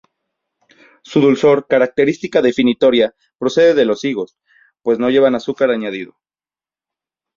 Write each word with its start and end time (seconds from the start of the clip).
Su 1.03 1.21
dulzor, 1.21 1.67
característica 1.67 2.41
definitoria, 2.41 3.13
procede 3.37 3.75
de 3.75 3.85
los 3.85 4.03
higos, 4.03 4.35
pues 4.81 4.97
no 4.97 5.11
lleva 5.11 5.29
azúcar 5.29 5.69
añadido. 5.69 6.15